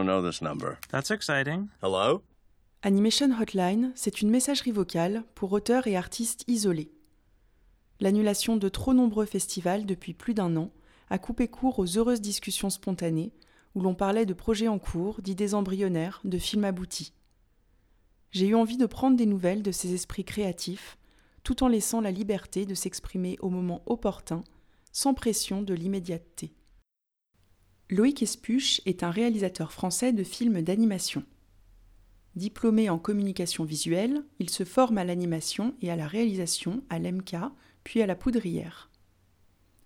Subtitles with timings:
[0.00, 0.78] don't know this number.
[0.90, 1.68] That's exciting.
[1.82, 2.22] Hello?
[2.82, 6.90] Animation Hotline, c'est une messagerie vocale pour auteurs et artistes isolés.
[8.00, 10.70] L'annulation de trop nombreux festivals depuis plus d'un an
[11.10, 13.32] a coupé court aux heureuses discussions spontanées
[13.74, 17.12] où l'on parlait de projets en cours, d'idées embryonnaires, de films aboutis.
[18.30, 20.96] J'ai eu envie de prendre des nouvelles de ces esprits créatifs,
[21.44, 24.42] tout en laissant la liberté de s'exprimer au moment opportun,
[24.92, 26.52] sans pression de l'immédiateté.
[27.90, 31.24] Loïc Espuche est un réalisateur français de films d'animation.
[32.36, 37.34] Diplômé en communication visuelle, il se forme à l'animation et à la réalisation à l'EMK,
[37.82, 38.90] puis à la Poudrière.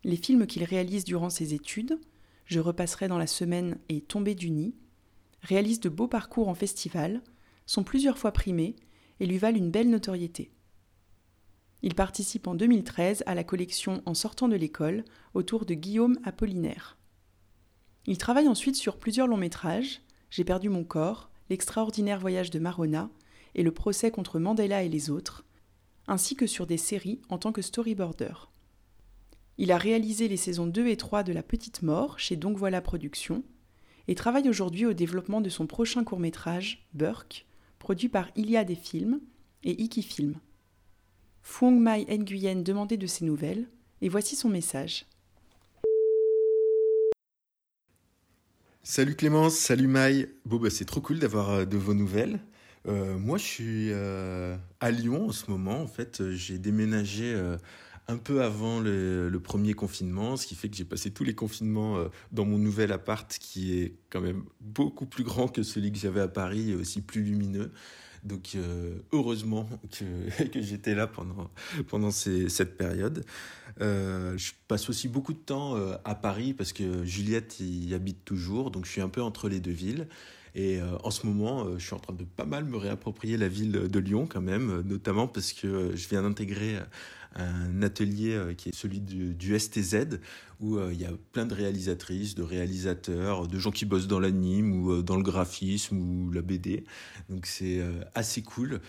[0.04, 1.98] Les films qu'il réalise durant ses études,
[2.44, 4.74] Je repasserai dans la semaine et Tomber du nid,
[5.40, 7.22] réalisent de beaux parcours en festival,
[7.64, 8.76] sont plusieurs fois primés
[9.18, 10.50] et lui valent une belle notoriété.
[11.80, 16.98] Il participe en 2013 à la collection En sortant de l'école autour de Guillaume Apollinaire.
[18.06, 23.10] Il travaille ensuite sur plusieurs longs métrages, J'ai perdu mon corps, L'extraordinaire voyage de Marona
[23.54, 25.44] et le procès contre Mandela et les autres,
[26.06, 28.32] ainsi que sur des séries en tant que storyboarder.
[29.58, 32.80] Il a réalisé les saisons 2 et 3 de La Petite Mort chez Donc Voilà
[32.80, 33.44] Productions
[34.08, 37.46] et travaille aujourd'hui au développement de son prochain court-métrage, Burke,
[37.78, 39.20] produit par Ilia des Films
[39.62, 40.40] et Iki Film.
[41.42, 43.68] Fuong Mai Nguyen demandait de ses nouvelles,
[44.00, 45.06] et voici son message.
[48.86, 50.28] Salut Clémence, salut Maï.
[50.44, 52.38] Bon, bah, c'est trop cool d'avoir euh, de vos nouvelles.
[52.86, 55.80] Euh, moi, je suis euh, à Lyon en ce moment.
[55.80, 57.34] En fait, j'ai déménagé
[58.08, 61.34] un peu avant le, le, premier confinement, ce qui fait que j'ai passé tous les
[61.34, 61.96] confinements
[62.30, 66.20] dans mon nouvel appart qui est quand même beaucoup plus grand que celui que j'avais
[66.20, 67.72] à Paris et aussi plus lumineux.
[68.24, 71.50] Donc euh, heureusement que, j'étais là pendant,
[71.88, 73.24] pendant cette période.
[73.80, 78.24] Euh, je passe aussi beaucoup de temps euh, à Paris parce que Juliette y habite
[78.24, 80.08] toujours, donc je suis un peu entre les deux villes.
[80.54, 83.36] Et euh, en ce moment, euh, je suis en train de pas mal me réapproprier
[83.36, 86.78] la ville de Lyon quand même, notamment parce que je viens d'intégrer
[87.36, 90.20] un atelier qui est celui du, STZ,
[90.60, 94.72] où il y a plein de réalisatrices, de réalisateurs, de gens qui bossent dans l'anime
[94.72, 96.84] ou dans le graphisme ou la BD.
[97.28, 97.82] Donc c'est
[98.14, 98.80] assez cool.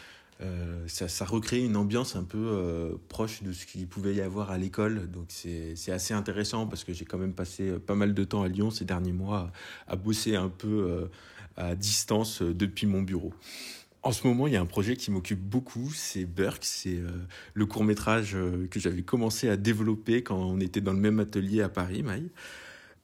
[0.41, 4.21] Euh, ça, ça, recrée une ambiance un peu euh, proche de ce qu'il pouvait y
[4.21, 5.09] avoir à l'école.
[5.09, 8.49] Donc c'est assez intéressant parce que j'ai quand même passé pas mal de temps à
[8.49, 9.51] Lyon ces derniers mois
[9.87, 11.07] à, bosser un peu euh,
[11.57, 13.33] à distance depuis mon bureau.
[14.03, 16.99] En ce moment, il y a un projet qui m'occupe beaucoup, c'est Burke, c'est
[17.55, 18.37] le court métrage
[18.69, 22.29] que j'avais commencé à développer quand on était dans le même atelier à Paris, Maï.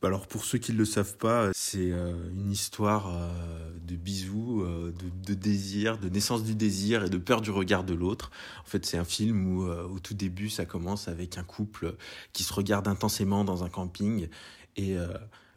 [0.04, 4.64] Alors pour ceux qui ne le savent pas, c'est euh, une histoire euh, de bisous,
[4.64, 8.32] euh, de, de, désir, de naissance du désir et de peur du regard de l'autre.
[8.66, 11.96] En fait, c'est un film où au tout début, ça commence avec un couple
[12.34, 14.28] qui se regarde intensément dans un camping
[14.76, 14.96] et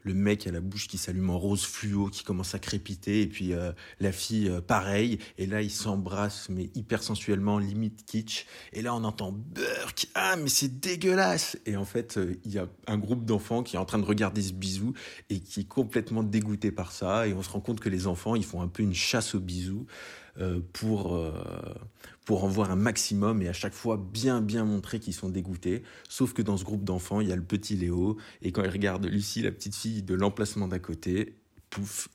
[0.04, 3.26] le mec a la bouche qui s'allume en rose fluo, qui commence à crépiter, et
[3.26, 8.46] puis euh, la fille euh, pareil, et là ils s'embrassent mais hyper sensuellement, limite kitsch,
[8.72, 12.58] et là on entend Burk, ah mais c'est dégueulasse, et en fait euh, il y
[12.58, 14.92] a un groupe d'enfants qui est en train de regarder ce bisou
[15.30, 18.36] et qui est complètement dégoûté par ça, et on se rend compte que les enfants
[18.36, 19.86] ils font un peu une chasse aux bisous.
[20.40, 21.32] Euh, pour, euh,
[22.24, 25.84] pour en voir un maximum et à chaque fois bien bien montrer qu'ils sont dégoûtés.
[26.08, 28.70] Sauf que dans ce groupe d'enfants, il y a le petit Léo et quand il
[28.70, 31.36] regarde Lucie, la petite fille de l'emplacement d'à côté,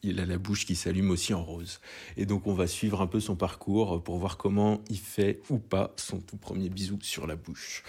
[0.03, 1.79] il a la bouche qui s'allume aussi en rose.
[2.17, 5.57] Et donc on va suivre un peu son parcours pour voir comment il fait ou
[5.57, 7.83] pas son tout premier bisou sur la bouche.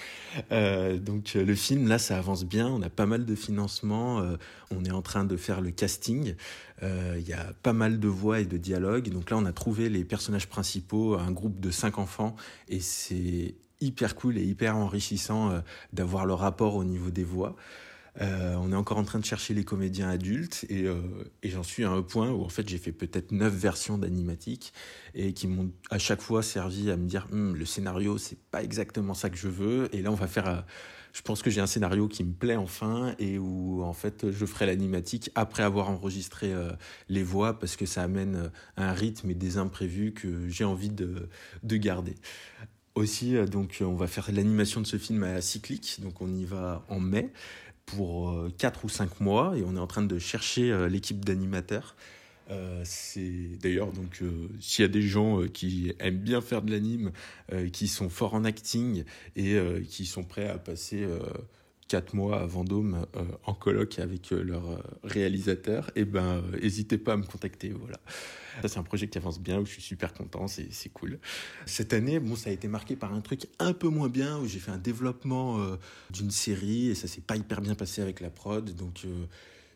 [0.53, 4.37] Euh, donc le film là, ça avance bien, on a pas mal de financement, euh,
[4.71, 6.35] on est en train de faire le casting,
[6.83, 9.11] euh, il y a pas mal de voix et de dialogues.
[9.11, 12.37] Donc là, on a trouvé les personnages principaux, un groupe de cinq enfants,
[12.69, 15.61] et c'est hyper cool et hyper enrichissant euh,
[15.93, 17.57] d'avoir le rapport au niveau des voix.
[18.21, 21.01] Euh, on est encore en train de chercher les comédiens adultes et, euh,
[21.43, 24.73] et j'en suis à un point où en fait j'ai fait peut-être neuf versions d'animatique
[25.15, 28.63] et qui m'ont à chaque fois servi à me dire hm, le scénario c'est pas
[28.63, 29.95] exactement ça que je veux.
[29.95, 30.61] Et là on va faire euh,
[31.13, 34.47] je pense que j'ai un scénario qui me plaît enfin et où en fait je
[34.47, 36.55] ferai l'animatique après avoir enregistré
[37.09, 41.29] les voix parce que ça amène un rythme et des imprévus que j'ai envie de,
[41.65, 42.15] de garder.
[42.95, 46.85] Aussi donc on va faire l'animation de ce film à Cyclique donc on y va
[46.89, 47.33] en mai
[47.91, 51.25] pour 4 euh, ou 5 mois et on est en train de chercher euh, l'équipe
[51.25, 51.97] d'animateurs.
[52.51, 54.23] Euh, c'est d'ailleurs donc
[54.61, 57.13] s'il y a des gens qui aiment bien faire de l'anime,
[57.73, 59.05] qui sont forts en acting
[59.37, 59.57] et
[59.89, 61.07] qui sont prêts à passer
[61.91, 63.05] quatre mois à Vendôme
[63.45, 67.71] en colloque avec leur réalisateur, et eh ben n'hésitez pas à me contacter.
[67.71, 67.99] Voilà.
[68.63, 71.19] Ça, c'est un projet qui avance bien, où je suis super content, c'est cool.
[71.67, 74.47] Cette année, bon, ça a été marqué par un truc un peu moins bien, où
[74.47, 75.77] j'ai fait un développement euh,
[76.11, 79.03] d'une série, et ça s'est pas hyper bien passé avec la prod, donc...
[79.05, 79.27] Euh,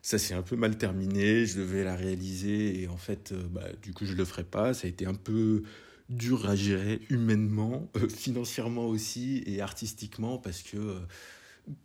[0.01, 3.91] ça s'est un peu mal terminé, je devais la réaliser et en fait, bah, du
[3.91, 4.75] coup, je le ferai pas.
[4.75, 5.63] Ça a été un peu
[6.09, 10.99] dur à gérer humainement, financièrement aussi et artistiquement parce que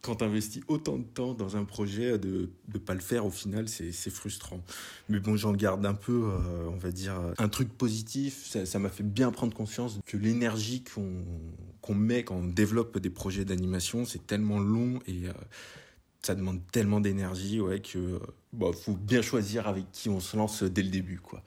[0.02, 3.30] quand tu investis autant de temps dans un projet, de ne pas le faire, au
[3.30, 4.60] final, c'est frustrant.
[5.08, 8.56] Mais bon, j'en garde un peu, euh, on va dire, un truc positif.
[8.64, 13.44] Ça m'a fait bien prendre conscience que l'énergie qu'on met quand on développe des projets
[13.44, 15.32] d'animation, c'est tellement long et euh,
[16.22, 18.20] ça demande tellement d'énergie ouais, que
[18.52, 21.18] bah, faut bien choisir avec qui on se lance dès le début.
[21.18, 21.42] quoi.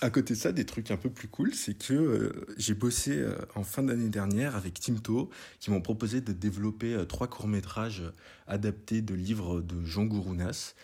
[0.00, 3.16] À côté de ça, des trucs un peu plus cool, c'est que euh, j'ai bossé
[3.16, 5.28] euh, en fin d'année dernière avec Timto,
[5.58, 8.04] qui m'ont proposé de développer euh, trois courts-métrages
[8.46, 10.74] adaptés de livres de Jean Gourounas.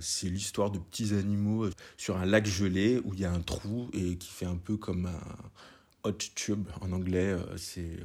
[0.00, 3.88] c'est l'histoire de petits animaux sur un lac gelé où il y a un trou
[3.92, 7.36] et qui fait un peu comme un hot tube en anglais.
[7.56, 8.00] c'est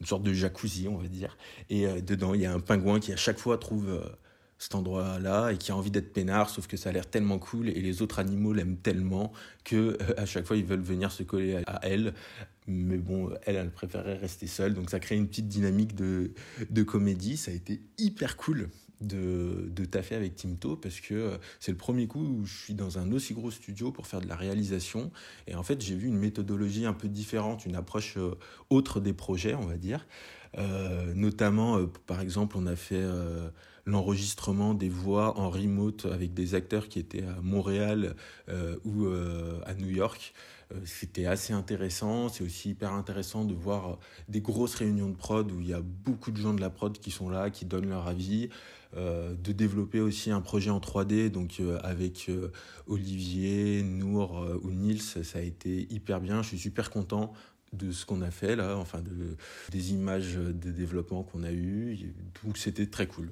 [0.00, 1.36] une sorte de jacuzzi, on va dire.
[1.68, 4.00] Et dedans, il y a un pingouin qui à chaque fois trouve
[4.58, 7.68] cet endroit-là et qui a envie d'être peinard, sauf que ça a l'air tellement cool
[7.68, 9.32] et les autres animaux l'aiment tellement
[9.64, 12.14] que euh, à chaque fois ils veulent venir se coller à, elle.
[12.66, 16.32] Mais bon, elle, elle préférait rester seule, donc ça crée une petite dynamique de,
[16.70, 17.36] de comédie.
[17.36, 18.70] Ça a été hyper cool
[19.00, 22.74] de, de taffer avec Timto parce que euh, c'est le premier coup où je suis
[22.74, 25.10] dans un aussi gros studio pour faire de la réalisation
[25.46, 28.34] et en fait j'ai vu une méthodologie un peu différente, une approche euh,
[28.70, 30.06] autre des projets, on va dire.
[31.14, 33.02] Notamment, par exemple, on a fait
[33.86, 38.16] l'enregistrement des voix en remote avec des acteurs qui étaient à Montréal
[38.48, 40.32] euh, ou euh, à New York.
[40.72, 42.28] Euh, c'était assez intéressant.
[42.28, 43.98] C'est aussi hyper intéressant de voir
[44.28, 46.98] des grosses réunions de prod où il y a beaucoup de gens de la prod
[46.98, 48.48] qui sont là, qui donnent leur avis.
[48.96, 52.30] de développer aussi un projet en 3D, donc avec
[52.86, 56.42] Olivier, Nour ou Nils, ça a été hyper bien.
[56.42, 57.32] Je suis super content
[57.76, 59.36] de ce qu'on a fait là, enfin de,
[59.70, 62.14] des images de développement qu'on a eues.
[62.44, 63.30] Donc c'était très cool.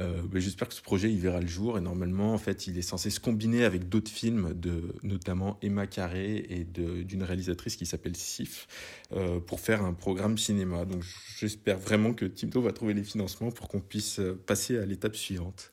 [0.00, 2.82] Euh, j'espère que ce projet il verra le jour et normalement en fait il est
[2.82, 8.14] censé se combiner avec d'autres films de notamment Emma Carré et d'une réalisatrice qui s'appelle
[8.14, 8.68] Sif
[9.12, 10.84] euh, pour faire un programme cinéma.
[10.84, 11.02] Donc
[11.38, 15.16] j'espère vraiment que Timto va trouver les financements pour qu'on puisse euh, passer à l'étape
[15.16, 15.72] suivante.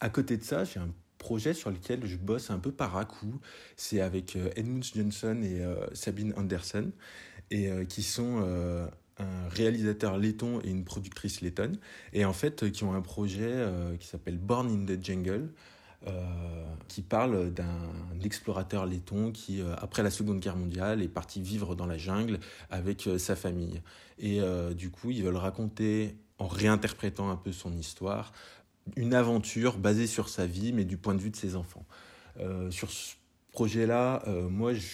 [0.00, 3.04] À côté de ça, j'ai un projet sur lequel je bosse un peu par à
[3.04, 3.40] coup.
[3.76, 5.62] C'est avec Edmund Johnson et
[5.94, 6.90] Sabine Anderson
[7.52, 8.42] et qui sont
[9.18, 11.78] un réalisateur letton et une productrice lettonne,
[12.12, 15.50] et en fait, qui ont un projet euh, qui s'appelle Born in the Jungle,
[16.06, 17.90] euh, qui parle d'un
[18.24, 22.40] explorateur letton qui, euh, après la Seconde Guerre mondiale, est parti vivre dans la jungle
[22.70, 23.80] avec sa famille.
[24.18, 24.40] Et
[24.76, 28.32] du coup, ils veulent raconter, en réinterprétant un peu son histoire,
[28.96, 31.84] une aventure basée sur sa vie, mais du point de vue de ses enfants.
[32.70, 33.14] sur ce
[33.50, 34.86] projet-là, moi, je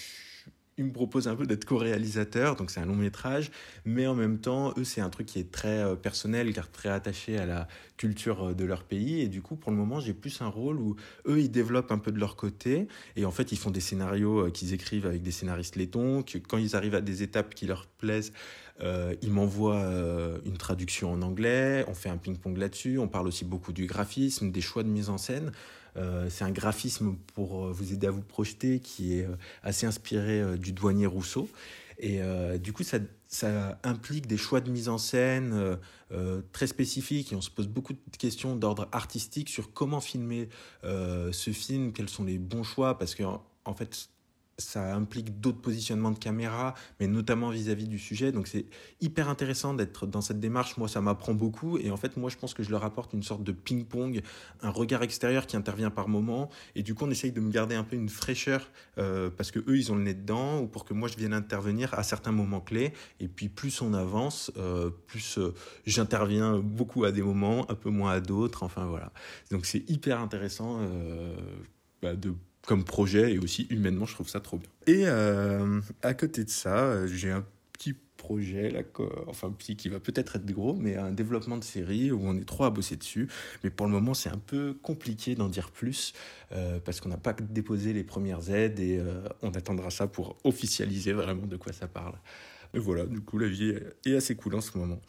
[0.79, 3.51] ils me proposent un peu d'être co-réalisateur, donc c'est un long métrage,
[3.85, 6.89] mais en même temps, eux, c'est un truc qui est très euh, personnel, car très
[6.89, 10.15] attaché à la culture euh, de leur pays, et du coup, pour le moment, j'ai
[10.15, 10.97] plus un rôle où
[11.27, 12.87] eux, ils développent un peu de leur côté,
[13.17, 16.39] et en fait, ils font des scénarios euh, qu'ils écrivent avec des scénaristes lettons, que
[16.39, 18.33] quand ils arrivent à des étapes qui leur plaisent,
[19.23, 19.91] ils m'envoient
[20.45, 24.53] une traduction en anglais, on fait un ping-pong là-dessus, on parle aussi beaucoup du graphisme,
[24.53, 25.51] des choix de mise en scène.
[25.99, 29.87] Euh, c'est un graphisme pour euh, vous aider à vous projeter qui est euh, assez
[29.87, 31.49] inspiré du douanier Rousseau.
[32.00, 32.21] Et
[32.61, 33.00] du coup, ça,
[33.83, 35.77] implique des choix de mise en scène
[36.53, 40.49] très spécifiques et on se pose beaucoup de questions d'ordre artistique sur comment filmer
[40.85, 44.11] ce film, quels sont les bons choix, parce que en fait,
[44.58, 48.32] ça implique d'autres positionnements de caméra, mais notamment vis-à-vis du sujet.
[48.32, 48.67] Donc c'est
[49.00, 50.77] hyper intéressant d'être dans cette démarche.
[50.77, 51.79] Moi, ça m'apprend beaucoup.
[51.79, 54.20] Et en fait, moi, je pense que je leur apporte une sorte de ping-pong,
[54.62, 56.50] un regard extérieur qui intervient par moment.
[56.74, 59.60] Et du coup, on essaye de me garder un peu une fraîcheur euh, parce que
[59.60, 62.32] eux, ils ont le nez dedans, ou pour que moi, je vienne intervenir à certains
[62.32, 62.93] moments clés.
[63.20, 65.55] Et puis, plus on avance, euh, plus euh,
[65.86, 68.65] j'interviens beaucoup à des moments, un peu moins à d'autres.
[68.65, 69.12] Enfin, voilà.
[69.50, 70.81] Donc c'est hyper intéressant
[72.03, 72.34] bah, de
[72.69, 74.69] comme projet et aussi humainement, je trouve ça trop bien.
[74.87, 78.82] Et euh, à côté de ça, j'ai un petit projet, là,
[79.27, 82.44] enfin petit qui va peut-être être gros, mais un développement de série où on est
[82.44, 83.27] trois à bosser dessus.
[83.65, 86.13] Mais pour le moment, c'est un peu compliqué d'en dire plus
[86.53, 90.37] euh, parce qu'on n'a pas déposé les premières aides et euh, on attendra ça pour
[90.44, 92.19] officialiser vraiment de quoi ça parle.
[92.75, 95.01] Et voilà, du coup, la vie est assez cool en ce moment.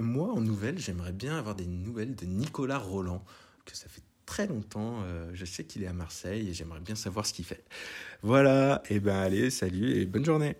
[0.00, 3.24] Moi, en nouvelles, j'aimerais bien avoir des nouvelles de Nicolas Roland,
[3.64, 5.02] que ça fait très longtemps.
[5.04, 7.64] Euh, je sais qu'il est à Marseille et j'aimerais bien savoir ce qu'il fait.
[8.22, 10.56] Voilà, et ben allez, salut et bonne journée.